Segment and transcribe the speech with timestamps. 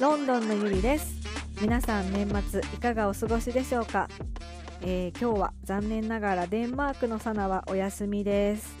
[0.00, 1.14] ロンドンのゆりです。
[1.60, 4.08] 皆さん年末いかがお過ごしでしょうか、
[4.80, 8.74] えー、今日は残念ながらデンマークのサナはお休みです。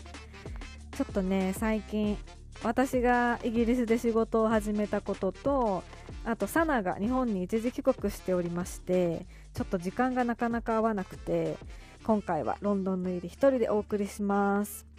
[0.96, 2.16] ちょっとね最近
[2.62, 5.82] 私がイギリスで仕事を始めたことと
[6.24, 9.24] あとサナが日本に一時帰国しておりまして
[9.54, 11.56] ちょっと時間がなかなか合わなくて
[12.04, 14.89] 今回はロンドンのゆり一人でお送りします。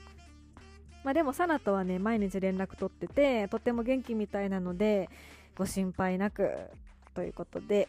[1.04, 5.10] まあでもサナとはね毎日連絡取っててとても元気みたいなので
[5.58, 6.52] ご心配なく
[7.14, 7.88] ということで。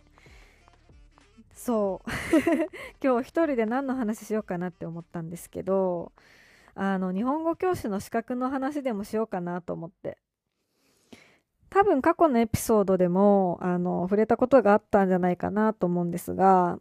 [1.55, 2.11] そう。
[3.05, 6.13] 今日一人で何の話しようかなって思ったんですけど
[6.75, 10.19] あの日本語教師の資格の話でもしようかなと思って。
[11.73, 16.79] 多分過去のエピソードでもあの触れたことがあったんじゃないかなと思うんですが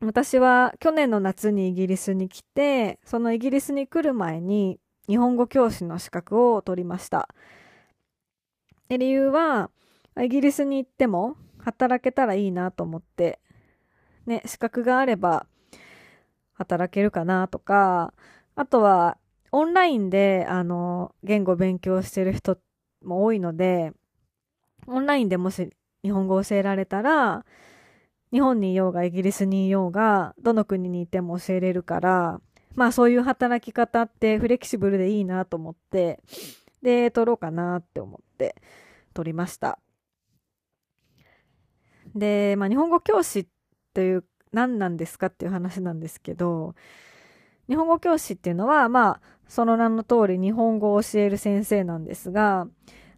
[0.00, 7.28] 私は去年の夏にイギリスに来てそのイギリスに来る前に日本語教師の資格を取りました。
[8.88, 9.70] で理由は
[10.20, 13.40] イギリスに行っても働けたらいいなと思って、
[14.26, 15.46] ね、資格があれば
[16.54, 18.12] 働けるかなとか、
[18.54, 19.16] あとは
[19.52, 22.58] オンラインであの言語勉強してる人
[23.04, 23.92] も多いので、
[24.86, 25.70] オンラインでもし
[26.02, 27.44] 日本語を教えられたら、
[28.32, 32.40] 日本にいようがイギリスにいようが、どの国にいても教えれるから、
[32.78, 36.20] まあそういう働き方ってフレキシブルでいいなと思って、
[36.80, 38.54] で、取ろうかなって思って
[39.12, 39.80] 取りました。
[42.14, 43.48] で、まあ、日本語教師
[43.94, 46.74] という何なんですかっていう話なんですけど
[47.68, 52.66] 日本語教師っていうのはまあその名の通り日本語を教える先生なんですが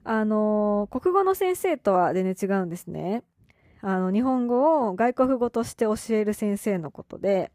[0.04, 3.22] あの国語の先生とは全然違うんですね。
[3.82, 7.50] あの日本語を外国語として教える先生のことで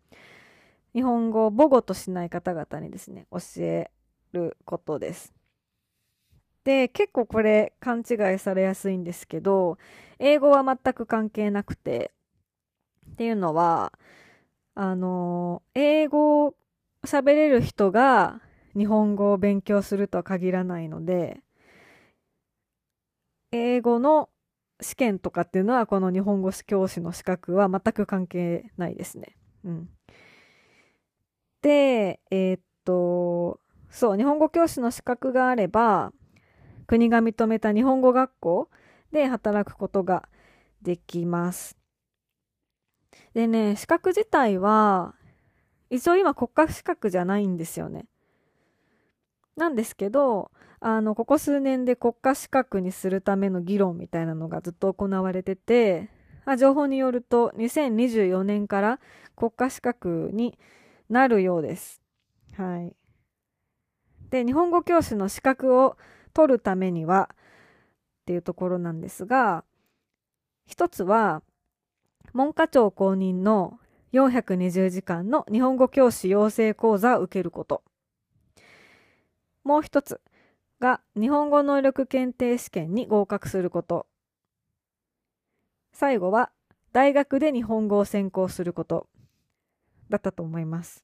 [0.96, 3.92] 日本語を母語としない方々にですね教え
[4.32, 5.34] ることです。
[6.64, 9.78] で結構これ勘違いされやすいんですけど
[10.18, 12.12] 英語は全く関係なくて
[13.12, 13.94] っていうのは
[14.74, 16.56] あの英語を
[17.04, 18.42] 喋れる人が
[18.76, 21.42] 日本語を勉強するとは限らないので
[23.52, 24.30] 英語の
[24.82, 29.38] 試験とかっていうのはこの日本語教師の資格は全く関係ないですね。
[29.64, 29.90] うん、
[31.70, 33.60] えー、っと
[33.90, 36.12] そう日本語教師の資格があれば
[36.88, 38.70] 国が認めた日本語学校
[39.12, 40.28] で働くことが
[40.82, 41.78] できます。
[43.34, 45.16] でね、資格自体は、
[45.90, 48.06] 一応今国家資格じゃないんですよね。
[49.56, 56.10] なんですけど、あの、ここ数年で国家資格にするための議論みたいなのがずっと行われてて、
[56.46, 59.00] あ情報によると2024年から
[59.36, 60.58] 国家資格に
[61.10, 62.02] なるようです。
[62.56, 62.96] はい。
[64.30, 65.98] で、日本語教師の資格を
[66.34, 69.64] 取るためにはっていうところなんですが
[70.66, 71.44] 一つは
[72.34, 73.80] 文科庁公認の
[74.14, 77.84] 420時間の日本語教師養成講座を受けること
[79.64, 80.20] もう一つ
[80.80, 84.08] が日本語能力検定試験に合格すること
[85.94, 86.50] 最後は
[86.94, 89.08] 大学で日本語を専攻すること
[90.10, 91.04] だったと思います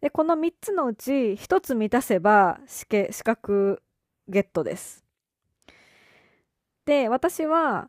[0.00, 3.82] でこの3つのうち1つ満たせば試験資格
[4.28, 5.04] ゲットです。
[6.84, 7.88] で、私は、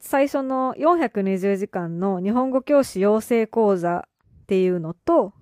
[0.00, 4.06] 最初の420時間の日本語教師養成講座
[4.42, 5.32] っていうのと、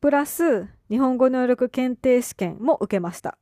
[0.00, 3.36] プラス日本語能力検定試験も受けました。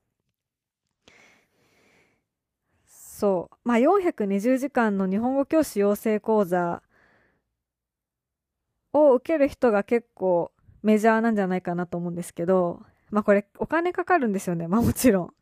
[2.87, 3.57] そう。
[3.69, 6.83] まあ、420時間の日本語教師養成講座
[8.95, 14.69] を受ける人が結構メジャーなんじゃないかなと思うんですけど、まあこれお金かかるんですよね。
[14.69, 15.35] まあもちろん。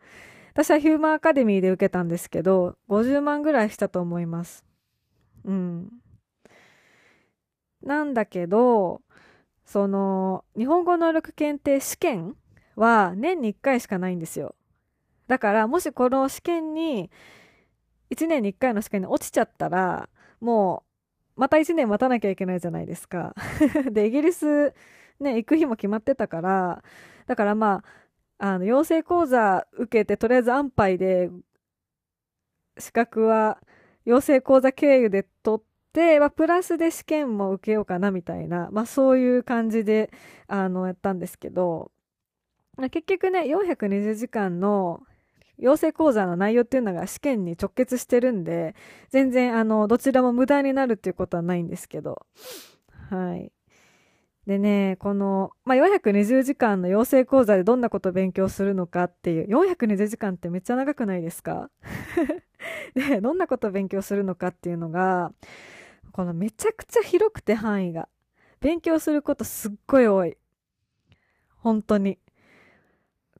[0.54, 4.64] 私はヒューマンアカデミーで受けたんですけど、50万ぐらいしたと思います。
[5.44, 5.90] うん。
[7.82, 9.02] なんだけど、
[9.64, 12.36] その、日本語能力検定試験
[12.76, 14.54] は年に1回しかないんですよ。
[15.26, 17.10] だから、もしこの試験に、
[18.10, 20.08] 1年に1回の試験に落ちちゃったら、
[20.40, 20.91] もう、
[21.36, 23.34] また1年待たなきゃいけないじゃないですか。
[23.90, 24.74] で、イギリス、
[25.20, 26.82] ね、行く日も決まってたから、
[27.26, 28.02] だからまあ、
[28.44, 31.30] あの養成講座受けてとりあえず安牌で
[32.76, 33.58] 資格は
[34.04, 40.10] 養成講座経由で取って、まあ、プラスで試験も受けようかなみたいな、まあ、そういう感じで
[40.48, 41.92] あのやったんですけど
[42.90, 45.02] 結局ね420時間の
[45.62, 48.74] 養成講座の内容っていうのが試験に直結してるんで
[49.10, 52.26] 全然あのどちらも無駄になるっていうことはないんですけど
[53.10, 53.52] はい
[54.46, 61.70] でね、この、まあ、420時間の養成講座でどんなことを勉強するのかっていう、420時間ってめっちゃ長くないですか？
[62.94, 65.32] で、どんなことを勉強するのかっていうのが、
[66.10, 68.08] このめちゃくちゃ広くて範囲が。
[68.60, 70.36] 勉強することすっごい多い。
[71.56, 72.18] 本当に。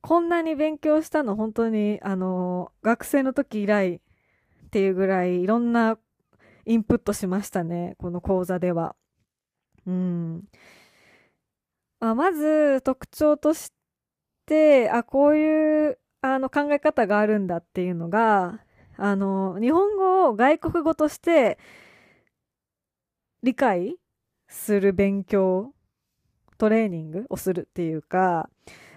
[0.02, 3.94] こんなに勉強したの本当に、あの、学生の時以来
[4.66, 5.96] っていうぐらいいろんな
[6.66, 7.94] インプットしましたね。
[7.99, 8.96] この講座では。
[9.87, 10.44] うん。
[12.00, 13.72] あまず特徴とし
[14.44, 18.60] て、あ、こういうあの考え方があるんだっていうのが、
[18.96, 21.58] あの、日本語を外国語として
[23.43, 23.96] 理解
[24.49, 25.72] する勉強、
[26.58, 28.49] トレーニングをするっていうか、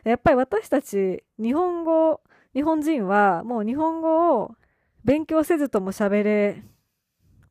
[0.06, 2.22] やっぱり私たち日本語、
[2.54, 4.56] 日本人はもう日本語を
[5.04, 6.64] 勉強せずとも喋れ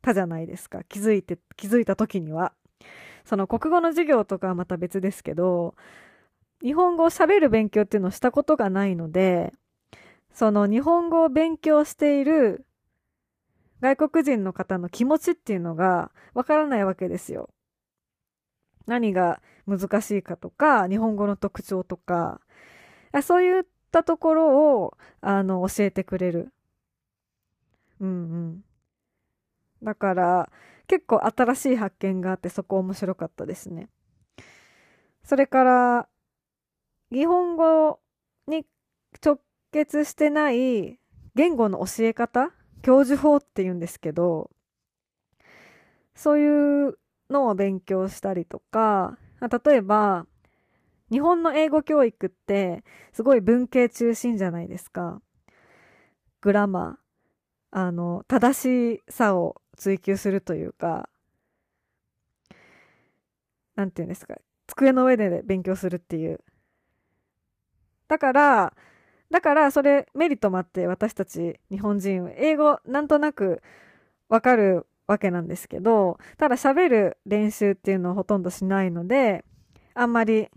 [0.00, 0.82] たじゃないですか。
[0.84, 2.52] 気づいて、気づいた時には。
[3.24, 5.74] その国語の授業とかはまた別ですけど、
[6.62, 9.52] 日本語を喋る勉強っていうのをしたことがないので、
[10.32, 12.64] その日本語を勉強している
[13.80, 17.50] 外国人の方の気持ちっていうのがわからないわけですよ。
[18.86, 22.40] 何が難しいかとか、日本語の特徴とか、
[23.22, 26.52] そういったところを、あの、教えてくれる。
[28.00, 28.12] うんう
[28.56, 28.64] ん。
[29.82, 30.50] だから、
[30.86, 33.88] 結構新しい発見があってそこ面白かったですね。
[35.22, 36.08] それから、
[37.10, 38.00] 日本語
[38.46, 38.66] に
[39.24, 39.38] 直
[39.72, 40.98] 結してない
[41.34, 42.50] 言語の教え方
[42.82, 44.50] 教授法って言うんですけど、
[46.14, 46.98] そういう
[47.34, 50.26] のを勉強したりとか、例えば、
[51.10, 52.82] 日本の英語教育って
[53.12, 55.20] すごい文系中心じゃないですか。
[56.40, 61.08] グラマー、あの、正しさを追求するというか、
[63.74, 66.40] なんていうんですか、机の上で勉強するっていう。
[68.08, 68.74] だから、
[69.30, 73.62] だからそれメリットもあって私たち日本人、英語なんとなく
[74.28, 79.44] わかるわけなんですけど、ただ喋る練習っていうのをほとんどしないので、
[79.94, 80.48] あんまり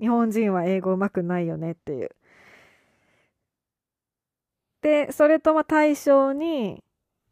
[0.00, 2.10] 日本人は英語うまくないよねっていう。
[4.82, 6.82] で、それとま対象に、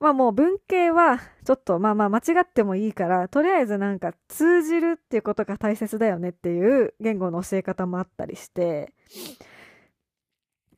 [0.01, 8.93] まあもう文系はちょっとまあまあ間違ってもいいから、とりあえずなんか通じるっていうことが大切だよねっていう言語の教え方もあったりして、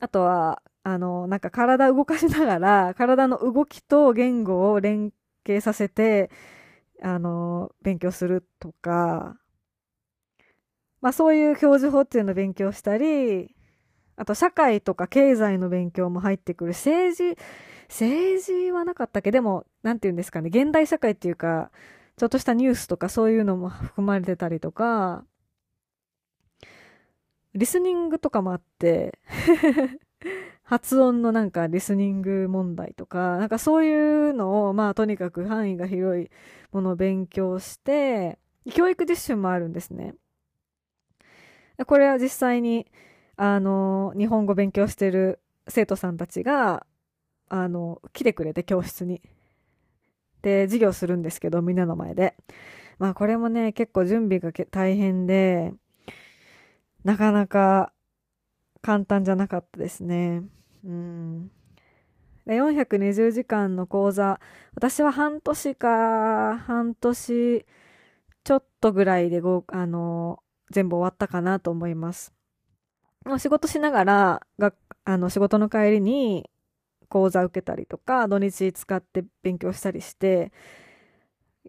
[0.01, 5.13] あとは、あの、なんか体動かしながら、体の動きと言語を連
[5.47, 6.31] 携させて、
[7.03, 9.37] あの、勉強するとか、
[11.01, 13.55] まあそういう表示法っていうのを勉強したり、
[14.17, 16.71] あと社会とか経済の勉強も入ってくる。
[16.71, 17.37] 政治、
[17.89, 19.31] 政治はなかったっけ？
[19.31, 20.49] でも、なんて言うんですかね。
[20.49, 21.71] 現代社会っていうか、
[22.17, 25.25] ちょっとしたニュースとかそういうのも含まれてたりとか、
[27.55, 29.19] リスニングとかもあって
[30.65, 36.31] 発音のなんかリスニング問題とか、なんかそういうのを、まあとにかく範囲が広い
[36.73, 38.39] ものを勉強して、
[38.73, 40.15] 教育実習もあるんですね。
[41.87, 42.87] これは実際に、
[43.37, 46.87] あの、日本語勉強してる生徒さんたちが、
[47.49, 49.23] あの、来てくれて教室に。
[50.43, 52.37] で、授業するんですけど、みんなの前で。
[52.99, 55.73] まあこれもね、結構準備が大変で、
[57.05, 57.93] なかなか
[58.85, 60.43] 簡単じゃなかったですね。
[60.85, 61.51] うん。
[62.45, 64.39] で420時間の講座、
[64.75, 67.67] 私は半年か、半年
[68.45, 72.35] ちょっとぐらいでご、あの、全部終わったかなと思います。
[73.39, 74.75] 仕事しながら、が
[75.07, 76.51] あの、仕事の帰りに
[77.09, 80.53] 講座受けたりとか、土日使って勉強したりして、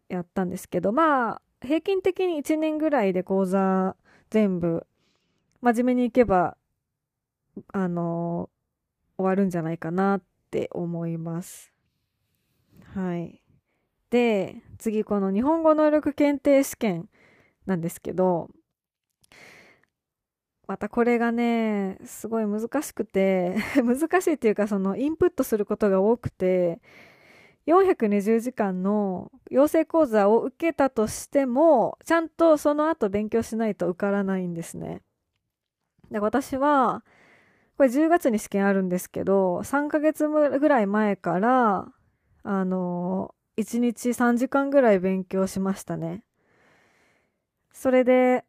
[0.09, 3.95] やったんですけど、まあ、平均的に1年ぐらいで講座
[4.29, 4.85] 全部
[5.61, 6.57] 真面目にいけば、
[7.73, 10.21] あのー、終わるんじゃないかなっ
[10.51, 11.71] て思います。
[12.93, 13.41] はい。
[14.09, 17.09] で、次この日本語能力検定試験
[17.65, 18.49] なんですけど、
[20.67, 26.81] またこれがね、すごい難しくて 難しいっていうかそのインプットすることが多くて、
[27.67, 35.01] 420時間の養成講座を受けたとしても、ちゃんとその後勉強しないと受からないんですね。
[36.11, 37.03] で、私は、
[37.77, 41.87] これ10月に試験あるんですけど、3ヶ月ぐらい前から、
[42.43, 46.23] あの、1日3時間ぐらい勉強しましたね。
[47.73, 48.45] それで、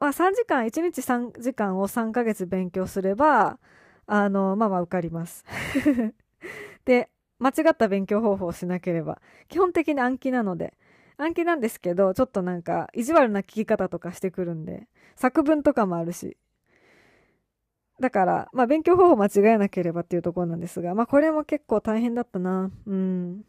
[0.00, 3.58] まあ3時間、1日3時間を3ヶ月勉強すれば、
[4.06, 5.44] あの、まあまあ受かります。
[6.86, 10.74] で、間違った勉強方法をしなければ、基本的に暗記なので、
[11.18, 16.36] 暗記なんですけど、ちょっとなんか、意地悪な聞き方とかしてくるんで、作文とかもあるし。
[18.00, 22.70] だから、まあ勉強方法間違えなければっていうところなんですが、まあこれも結構大変だったな。
[22.86, 23.44] うん。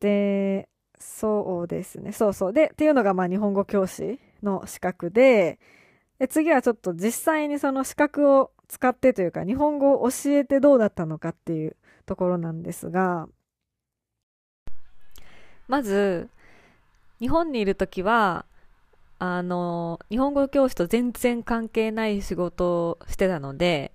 [0.00, 0.68] で、
[0.98, 2.12] そうですね。
[2.12, 2.52] そうそう。
[2.52, 5.58] で、っていうのがまあ日本語教師の資格で、
[6.18, 13.28] で次はちょっと実際にその資格を使ってというか、日本語を教えてどうだったのかっていうところなんですが、
[15.68, 16.28] まず、
[17.18, 18.44] 日本にいる時は、
[19.24, 23.92] あの、日本語教師と全然関係ない仕事をしてたので、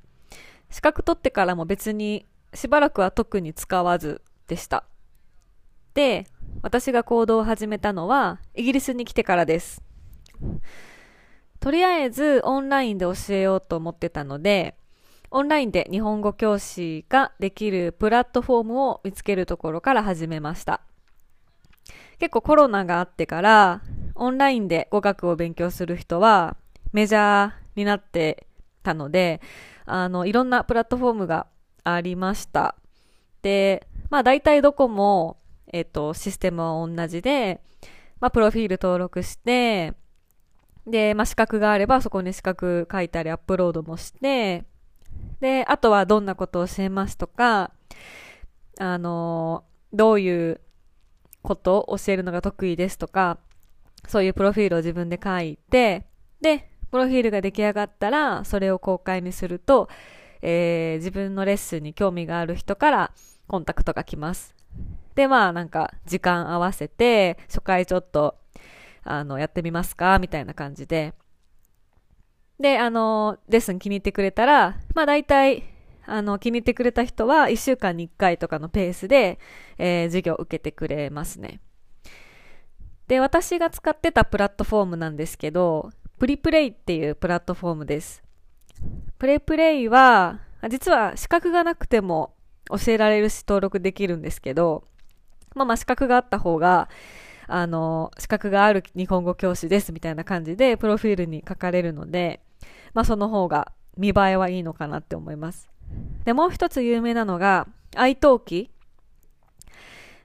[0.69, 4.85] 資格取ってからも別にしばらくは特に使わずでした。
[5.93, 6.27] で、
[6.61, 9.83] 私が行動を始めたのはイギリスに来てからです。
[11.59, 14.77] とりあえずオンラインで教えようと思ってたので、
[15.29, 20.79] オンラインで日本語教師ができるプラットフォームを見つけるところから始めました。
[22.17, 23.81] 結構コロナがあってから、
[24.17, 26.57] オンラインで語学を勉強する人は
[26.93, 28.47] メジャーになって
[28.83, 29.41] たので、
[29.85, 31.47] あの、いろんなプラットフォームが
[31.83, 32.75] ありました。
[33.41, 35.37] で、まあ大体どこも、
[35.71, 37.61] えっ、と、システムは同じで、
[38.19, 39.93] まあプロフィール登録して、
[40.87, 44.63] で、まあ、資格があればそこに資格書いたりアップロードもして、
[45.41, 47.71] で、あとはどんなことを教えますとか、
[48.79, 50.61] あの、どういう
[51.41, 53.37] ことを教えるのが得意ですとか、
[54.07, 56.05] そういうプロフィールを自分で書いて、
[56.41, 59.89] で、プロフィールが出来上がったら、それを公開にすると、
[60.41, 63.11] えー、自分のレッスンに興味がある人から
[63.47, 64.55] コンタクトが来ます。
[65.15, 68.35] で、まあなんか時間合わせて、初回ちょっと
[69.07, 71.13] あの、やってみますかみたいな感じで。
[72.59, 75.63] で、あの、レッスン気に入ってくれたら、まあ大体、
[76.05, 79.39] あの、気に入ってくれた人は1週間に1回とかのペースで、
[79.77, 81.61] えー、授業を受けてくれますね。
[83.07, 88.23] で、私が使ってたプラットフォームなんですけど、プリプレイっていうプラットフォームです。
[89.17, 92.33] プレプレイは、実は資格がなくても
[92.69, 94.83] 教えられるし登録できるんですけど、
[95.55, 96.89] まあまあ資格があった方が、
[97.47, 102.41] あの、資格がある日本語教師ですみたいな感じで、プロフィールに書かれるので、
[102.93, 105.69] まあその方が見栄えはいいのかなって思います。
[106.25, 108.69] で、もう一つ有名なのが、iTalki。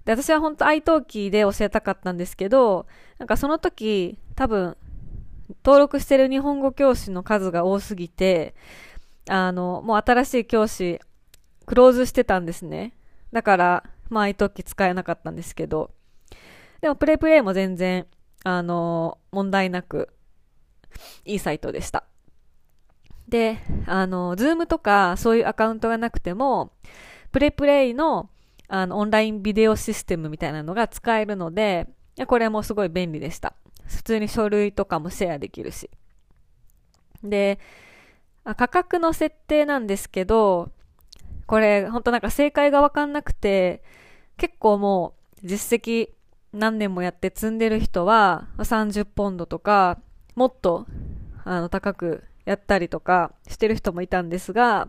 [0.04, 2.86] で、私は本当 iTalki で教えたかったんですけど、
[3.18, 4.76] なんかその時、多分、
[5.64, 8.54] 登録してる日本語教師の数が多すぎて、
[9.28, 11.00] あの、もう新しい教師、
[11.66, 12.94] クローズしてたんですね。
[13.32, 15.90] だから、まあ italki 使えなかったんですけど、
[16.80, 18.06] でも Preply も全然、
[18.44, 20.08] あの、問題なく、
[21.24, 22.04] いいサイトでした。
[23.28, 26.72] で、あの、ズームとかそういうアカウントがなくても、
[27.30, 28.28] Preply の
[28.74, 31.88] あのオンラインビデオシステムみたいなのが使えるので、
[32.26, 33.54] これもすごい便利でした。
[33.84, 35.90] 普通に書類とかもシェアできるし。
[37.22, 37.58] で、
[38.56, 40.72] 価格の設定なんですけど、
[41.46, 43.82] これ本当なんか正解がわかんなくて、
[44.38, 46.08] 結構もう実績
[46.54, 49.98] 何年もやって積んでる人は30ポンドとか
[50.34, 50.86] もっと
[51.44, 54.88] あの高くやったりとかしてる人もいたんですが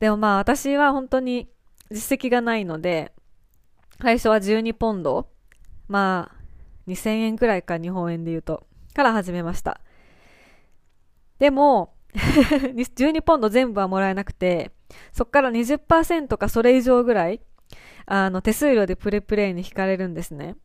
[0.00, 1.48] でもまあ私は本当に
[1.90, 3.12] 実績がないので
[4.00, 5.28] 最初は12ポンド
[5.88, 9.80] まあ2000円くらいか日本円で言うとから始めました
[11.38, 14.72] でも 12ポンド全部はもらえなくて
[15.12, 17.40] そっから20%かそれ以上ぐらい
[18.10, 20.56] あの、手数料でプレプレイに引かれるんですね。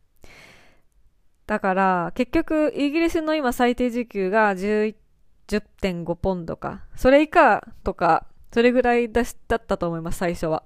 [1.46, 6.86] だから、結局、イギリスの今最低時給が10.5ポンドか。
[6.96, 9.26] それ以下とか、それぐらいだっ
[9.60, 10.64] たと思います、最初は。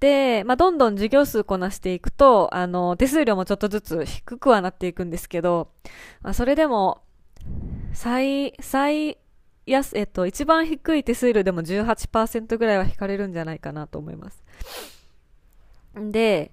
[0.00, 5.70] で、まあ、どんどん授業数こなしていくと、あの、手数料もちょっとずつ低くはなっていくんですけど、
[6.22, 7.02] まあ、それでも、
[7.92, 9.18] 最、最
[9.66, 14.44] 安、えっと、一番低い手数料でも18%ぐらいは引かれるんじゃないかなと思います。
[15.94, 16.52] で、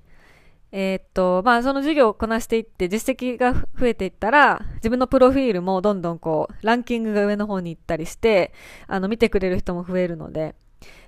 [0.72, 8.54] えー、っと、まあ、その授業をこなしていって実績が増えていったら、自分のプロフィールもどんどんこう、ランキングが上の方に行ったりして、
[8.88, 10.56] あの、見てくれる人も増えるので、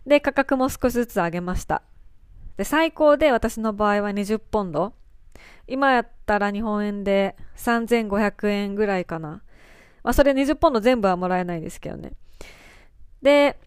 [0.06, 1.82] で、価格も少しずつ上げました。
[2.57, 4.93] で、最高で私の場合は20ポンド。
[5.67, 9.41] 今やったら日本円で3500円ぐらいかな。
[10.03, 12.13] まあ、それ20ポンド全部はもらえないですけどね。
[13.21, 13.57] で、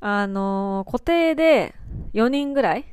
[0.00, 1.74] あのー、固定で
[2.12, 2.84] 4人ぐらい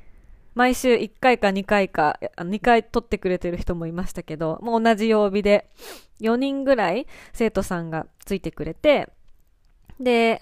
[0.53, 5.69] 毎週1回か2回か、2回取ってくれてる人もいましたけど、もう同じ曜日で
[6.19, 9.09] 4人ぐらい生徒さんがついてくれて、
[10.00, 10.41] で、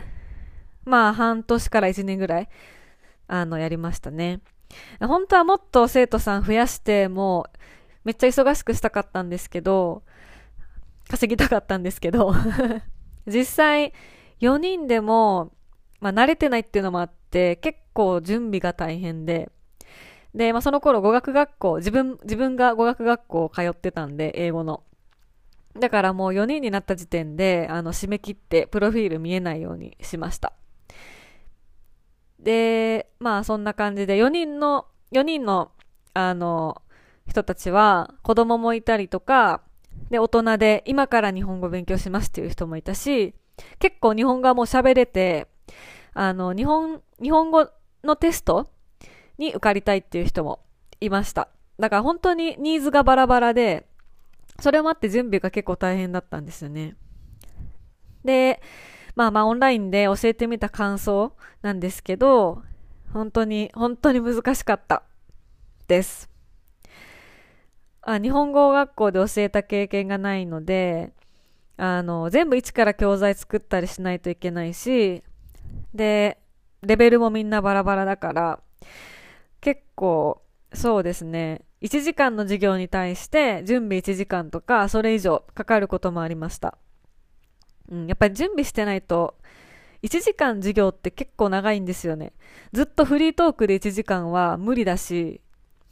[0.83, 2.49] まあ半年から1年ぐらい、
[3.27, 4.39] あの、やりましたね。
[4.99, 7.57] 本当はもっと生徒さん増やして、もう、
[8.03, 10.03] めっちゃ忙しくしたかったんですけど、
[11.09, 12.33] 稼ぎたかったんですけど
[13.25, 13.93] 実際、
[14.39, 15.51] 4人でも、
[15.99, 19.51] まあ、慣れてないっていうのもあって、結構準備が大変で、
[20.33, 24.83] で、まあ、その頃語学学校、自分、自分が語学学校通ってたんで、英語の。
[25.79, 30.53] だからもう4人になった時点で、あの、締め切って、プロフィール見えないようにしました。
[32.39, 35.71] で、まあそんな感じで、4人の、4人の、
[36.13, 36.81] あの、
[37.27, 39.61] 人たちは、子供もいたりとか、
[40.09, 43.33] で、大人で、今から日本語勉強しますっていう人もいたし、
[43.79, 45.47] 結構日本語はもう喋れて、
[46.13, 47.69] あの、日本、日本語
[48.03, 48.69] のテスト
[49.37, 50.59] に受かりたいっていう人も
[51.01, 51.49] いました。
[51.77, 53.85] だから本当にニーズがバラバラで、
[54.59, 56.95] それもあって準備が結構大変だったんですよね。
[58.23, 58.61] で、
[59.15, 62.63] まあまあオンラインで教えてみた感想なんですけど、
[63.13, 65.03] 本当に、本当に難しかった
[65.87, 66.29] です。
[68.01, 71.13] あ日本語学校で教えた経験がないので、
[71.77, 75.23] あの、全部一から教材作ったりしないといけないし、
[75.93, 76.39] で、
[76.81, 78.59] レベルもみんなバラバラだから、
[79.61, 80.41] 結構、
[80.73, 86.77] そうですね、1時間の授業に対して準備1時間とか、それ以上かかることもありました。
[87.89, 89.35] うん、やっぱり準備してないと、
[90.03, 92.33] 1時間授業って結構長いんですよね。
[92.71, 95.41] ずっとフリートークで1時間は無理だし、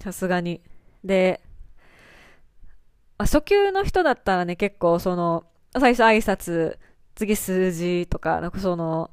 [0.01, 0.61] さすがに。
[1.03, 1.41] で、
[3.17, 6.77] まあ、初級の人だったらね、結構その、最初挨拶、
[7.15, 9.11] 次数字とか、なんかその、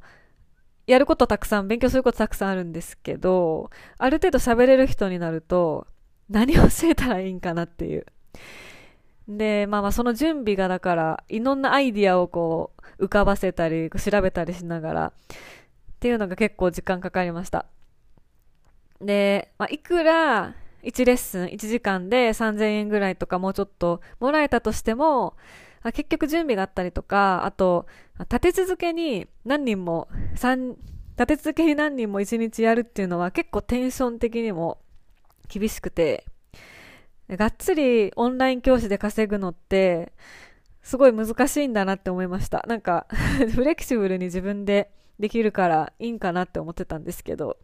[0.86, 5.86] やることたくさん、勉強することたくさんあるんですけど、ある程度喋れる人になると、
[6.28, 8.06] 何を教えたらいいんかなっていう。
[9.28, 15.12] で、まあまあその準備がだから、いろんなアイディアをこう、浮かばせたり、調べたりしながら、っ
[16.00, 17.66] ていうのが結構時間かかりました。
[19.00, 25.34] で、まあ、いくら1レッスン1時間で3000円ぐらいとかもうちょっともらえたとしても、
[25.92, 27.86] 結局準備があったりとか、あと、
[28.20, 34.78] 立て続けに何人も、立て続けに何人も1日やるっていうのは結構テンション的にも
[35.48, 36.24] 厳しくて、
[37.28, 40.12] がっつりオンライン教師で稼ぐのって、
[40.82, 42.64] すごい難しいんだなって思いました。
[42.68, 43.06] なんか
[43.54, 47.56] フレキシブルに自分でできるからいいんかなって思ってたんですけど、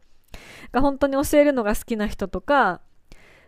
[0.72, 2.80] が本当に教えるのが好きな人とか、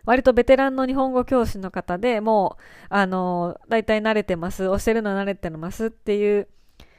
[0.05, 6.47] 割とベテランの日本語教師の方でもう、あの、大体慣れてます、教えるの慣れてますっていう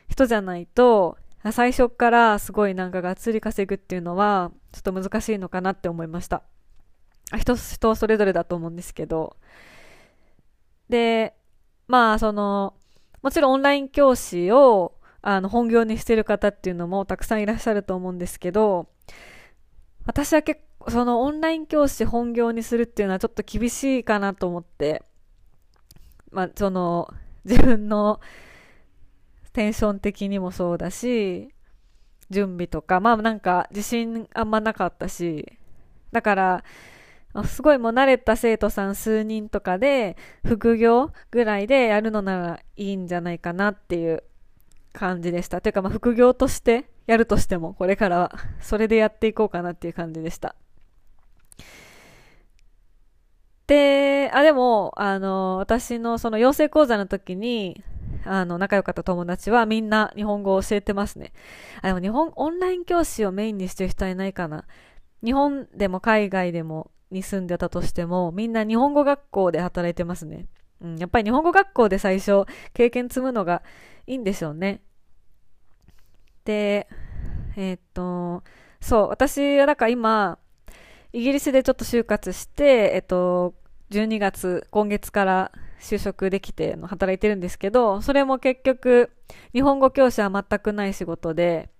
[0.08, 1.18] 人じゃないと、
[1.52, 6.42] 最初からすごいなんかがっつり稼ぐっていうのは、ちょっと難しいのかなって思いました。
[7.36, 9.36] 人、人それぞれだと思うんですけど。
[10.88, 11.34] で、
[11.86, 12.74] まあ、その、
[13.22, 18.88] もちろんオンライン教師を、あの、本業にしてる方っていうのもたくさんいらっしゃると思うんですけど、
[20.04, 25.02] 私は結構、そのオンライン教師本業にするっていうのはちょっと厳しいかなと思って、
[26.30, 27.08] まあ、その、
[27.44, 28.20] 自分の
[29.52, 31.54] テンション的にもそうだし、
[32.30, 35.58] 準備とか、まあなんか自信あんまなかったし、
[36.12, 36.64] だから、
[37.42, 40.16] すごいもう慣れた生徒さん数人とかで、
[40.46, 44.22] 副業ぐらいでやるのならいいんじゃないかなっていう
[44.92, 45.60] 感じでした。
[45.60, 50.54] というか、まあ副業としてやるとしても、これからはそれでやっていこうかなっていう感じでした。
[53.66, 57.82] で、あ、でも、あの、私のその養成講座の時に、
[58.24, 61.32] あの、仲良かった友達はみんな日本語を教えてますね。
[61.82, 64.64] あ、でも日本、オンライン教師をメインにしてる人はいないかな。
[65.24, 70.46] 日本でも海外でもに住んでたとしても、みんな日本語学校で働いてますね。
[70.82, 73.62] うん、やっぱり日本語学校で最初経験積むのが
[74.06, 74.82] いいんでしょうね。
[76.44, 76.88] で、
[77.56, 78.42] えー、っと、
[78.80, 80.38] そう、私はだから今、
[81.12, 83.54] イギリスでちょっと就活して、えっと、
[83.90, 89.10] 12月、今月から就職できての働いてるんですけど、それも結局、
[89.52, 91.70] 日本語教師は全くない仕事で、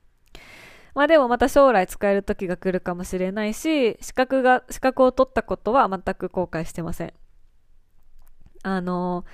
[0.95, 7.13] まあでもまた将来使える時が来るかもしれないし、資格が、資格を取ったことは全く後悔してません。
[8.63, 9.25] あの、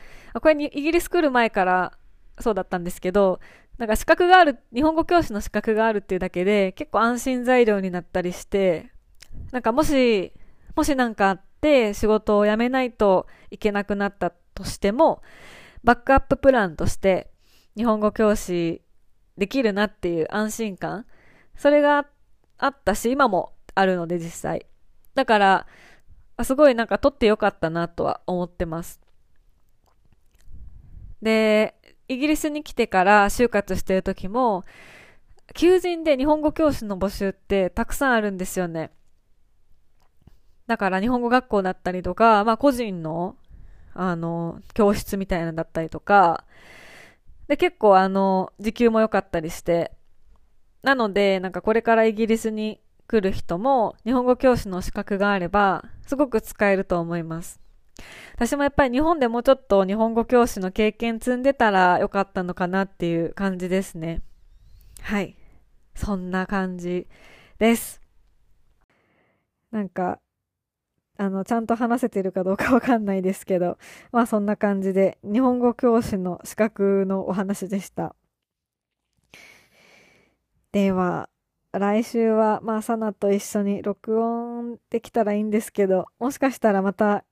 [0.41, 1.93] これにイギリス来る前から
[2.39, 3.41] そうだったんですけど、
[3.79, 8.91] なんか資格がある、日本語教師の資格があるっていうだけで結構安心材料になったりして、
[9.53, 10.33] なんかもし、
[10.77, 15.23] もしなんかあって仕事を辞めないといけなくなったとしても、
[15.85, 17.31] バックアッププランとして
[17.77, 18.83] 日本語教師
[19.39, 21.07] できるなっていう安心感、
[21.61, 22.07] それが
[22.57, 24.65] あったし、今もあるので実際。
[25.15, 25.67] だから、
[26.43, 28.99] すごいなんか取ってよかったなとは思ってます。
[31.21, 31.75] で、
[32.09, 34.65] イギリスに来てから就活してる時も、
[35.55, 38.91] 求人で日本語教師の募集ってたくさんあるんですよね。
[40.67, 43.37] だから日本語学校だったりとか、まあ個人の、
[43.93, 46.47] あの、教室みたいなのだったりとか、
[47.49, 49.93] で、結構あの、時給も良かったりして、
[50.83, 57.61] なので、なんかこれからイギリスに来る人も、日本語教師の資格があれば、すごく使えると思います。
[58.35, 64.23] 私もやっぱり日本でもうちょっと日本語教師の経験積んでたらよかったのかなっていう感じですね。
[65.03, 65.37] はい。
[65.95, 67.07] そんな感じ
[67.59, 68.01] です。
[69.71, 70.19] なんか、
[71.19, 73.77] あの、ちゃんと話せてるかどうかわかんないですけど、
[74.11, 78.15] まあそんな感じで、日本語教師の資格のお話でした。
[80.73, 81.29] では、
[81.73, 87.25] 来週は、まあ、サナと一緒に録音できたらいいんですけど、もしかしたらまた、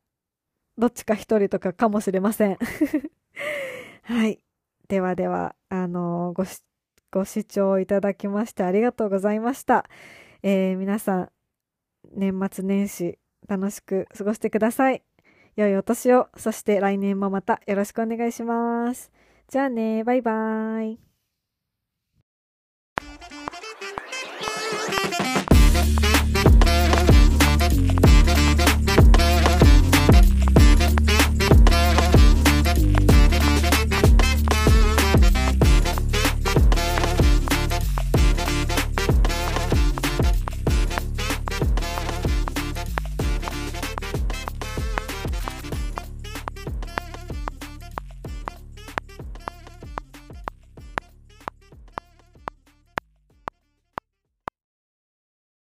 [0.77, 2.59] どっちか一人とかかもしれません。
[4.03, 4.41] はい。
[4.89, 6.63] ではでは、あのー、ごし、
[7.11, 9.89] ご視聴いただきましてありがとうございました。
[10.43, 11.31] えー、皆さん、
[12.13, 15.03] 年末年始、楽しく過ごしてください。
[15.57, 19.11] 良いお年を、そして来年もまたよろしくお願いします。
[19.49, 21.08] じゃあね、バイバーイ。